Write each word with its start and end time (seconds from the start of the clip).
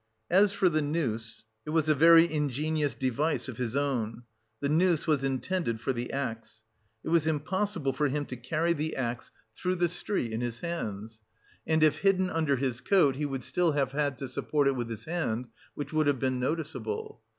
As 0.31 0.51
for 0.51 0.67
the 0.67 0.81
noose, 0.81 1.43
it 1.63 1.69
was 1.69 1.87
a 1.87 1.93
very 1.93 2.27
ingenious 2.27 2.95
device 2.95 3.47
of 3.47 3.57
his 3.57 3.75
own; 3.75 4.23
the 4.59 4.67
noose 4.67 5.05
was 5.05 5.23
intended 5.23 5.79
for 5.79 5.93
the 5.93 6.11
axe. 6.11 6.63
It 7.03 7.09
was 7.09 7.27
impossible 7.27 7.93
for 7.93 8.07
him 8.07 8.25
to 8.25 8.35
carry 8.35 8.73
the 8.73 8.95
axe 8.95 9.29
through 9.55 9.75
the 9.75 9.87
street 9.87 10.31
in 10.33 10.41
his 10.41 10.61
hands. 10.61 11.21
And 11.67 11.83
if 11.83 11.99
hidden 11.99 12.31
under 12.31 12.55
his 12.55 12.81
coat 12.81 13.15
he 13.15 13.27
would 13.27 13.43
still 13.43 13.73
have 13.73 13.91
had 13.91 14.17
to 14.17 14.27
support 14.27 14.67
it 14.67 14.75
with 14.75 14.89
his 14.89 15.05
hand, 15.05 15.49
which 15.75 15.93
would 15.93 16.07
have 16.07 16.17
been 16.17 16.39
noticeable. 16.39 17.21